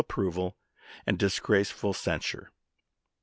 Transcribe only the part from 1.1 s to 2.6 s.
disgraceful censure.